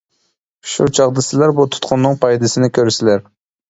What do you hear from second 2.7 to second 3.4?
كۆرىسىلەر.